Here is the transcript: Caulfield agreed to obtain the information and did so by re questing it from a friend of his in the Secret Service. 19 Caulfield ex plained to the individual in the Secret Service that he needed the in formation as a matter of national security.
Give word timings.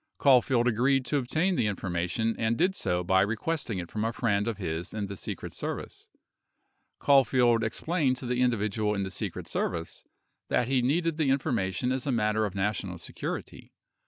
Caulfield 0.17 0.67
agreed 0.67 1.05
to 1.05 1.17
obtain 1.17 1.55
the 1.55 1.67
information 1.67 2.35
and 2.39 2.57
did 2.57 2.73
so 2.73 3.03
by 3.03 3.21
re 3.21 3.35
questing 3.35 3.77
it 3.77 3.91
from 3.91 4.03
a 4.03 4.11
friend 4.11 4.47
of 4.47 4.57
his 4.57 4.95
in 4.95 5.05
the 5.05 5.15
Secret 5.15 5.53
Service. 5.53 6.07
19 7.01 7.05
Caulfield 7.05 7.63
ex 7.63 7.81
plained 7.81 8.17
to 8.17 8.25
the 8.25 8.41
individual 8.41 8.95
in 8.95 9.03
the 9.03 9.11
Secret 9.11 9.47
Service 9.47 10.03
that 10.49 10.67
he 10.67 10.81
needed 10.81 11.17
the 11.17 11.29
in 11.29 11.37
formation 11.37 11.91
as 11.91 12.07
a 12.07 12.11
matter 12.11 12.47
of 12.47 12.55
national 12.55 12.97
security. 12.97 13.73